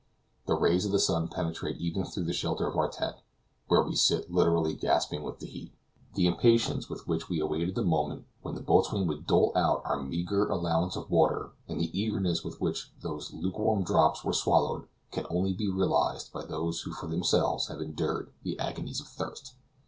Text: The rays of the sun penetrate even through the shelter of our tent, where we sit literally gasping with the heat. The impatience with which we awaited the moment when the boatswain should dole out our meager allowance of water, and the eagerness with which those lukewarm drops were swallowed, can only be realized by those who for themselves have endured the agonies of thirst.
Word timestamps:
The 0.47 0.55
rays 0.55 0.83
of 0.83 0.91
the 0.91 0.97
sun 0.97 1.27
penetrate 1.27 1.77
even 1.77 2.05
through 2.05 2.23
the 2.23 2.33
shelter 2.33 2.65
of 2.65 2.75
our 2.75 2.89
tent, 2.89 3.17
where 3.67 3.83
we 3.83 3.93
sit 3.95 4.31
literally 4.31 4.73
gasping 4.73 5.21
with 5.21 5.37
the 5.37 5.45
heat. 5.45 5.73
The 6.15 6.25
impatience 6.25 6.89
with 6.89 7.07
which 7.07 7.29
we 7.29 7.39
awaited 7.39 7.75
the 7.75 7.83
moment 7.83 8.25
when 8.41 8.55
the 8.55 8.63
boatswain 8.63 9.07
should 9.07 9.27
dole 9.27 9.51
out 9.55 9.83
our 9.85 10.01
meager 10.01 10.47
allowance 10.49 10.95
of 10.95 11.11
water, 11.11 11.51
and 11.67 11.79
the 11.79 11.95
eagerness 11.95 12.43
with 12.43 12.59
which 12.59 12.91
those 13.01 13.31
lukewarm 13.31 13.83
drops 13.83 14.23
were 14.25 14.33
swallowed, 14.33 14.87
can 15.11 15.27
only 15.29 15.53
be 15.53 15.69
realized 15.69 16.33
by 16.33 16.43
those 16.45 16.81
who 16.81 16.93
for 16.93 17.05
themselves 17.05 17.67
have 17.67 17.79
endured 17.79 18.31
the 18.41 18.57
agonies 18.57 19.01
of 19.01 19.07
thirst. 19.07 19.53